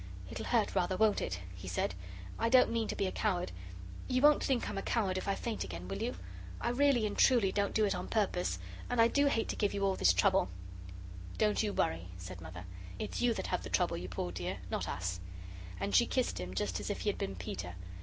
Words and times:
"It'll 0.31 0.47
hurt 0.47 0.73
rather, 0.73 0.97
won't 0.97 1.21
it?" 1.21 1.41
he 1.53 1.67
said. 1.67 1.93
"I 2.39 2.49
don't 2.49 2.71
mean 2.71 2.87
to 2.87 2.95
be 2.95 3.05
a 3.05 3.11
coward. 3.11 3.51
You 4.07 4.23
won't 4.23 4.43
think 4.43 4.67
I'm 4.67 4.79
a 4.79 4.81
coward 4.81 5.15
if 5.15 5.27
I 5.27 5.35
faint 5.35 5.63
again, 5.63 5.87
will 5.87 6.01
you? 6.01 6.15
I 6.59 6.69
really 6.69 7.05
and 7.05 7.15
truly 7.15 7.51
don't 7.51 7.75
do 7.75 7.85
it 7.85 7.93
on 7.93 8.07
purpose. 8.07 8.57
And 8.89 8.99
I 8.99 9.07
do 9.07 9.27
hate 9.27 9.47
to 9.49 9.55
give 9.55 9.75
you 9.75 9.85
all 9.85 9.95
this 9.95 10.11
trouble." 10.11 10.49
"Don't 11.37 11.61
you 11.61 11.71
worry," 11.71 12.07
said 12.17 12.41
Mother; 12.41 12.63
"it's 12.97 13.21
you 13.21 13.35
that 13.35 13.45
have 13.45 13.61
the 13.61 13.69
trouble, 13.69 13.95
you 13.95 14.09
poor 14.09 14.31
dear 14.31 14.57
not 14.71 14.89
us." 14.89 15.19
And 15.79 15.93
she 15.93 16.07
kissed 16.07 16.39
him 16.39 16.55
just 16.55 16.79
as 16.79 16.89
if 16.89 17.01
he 17.01 17.09
had 17.09 17.19
been 17.19 17.35
Peter. 17.35 17.75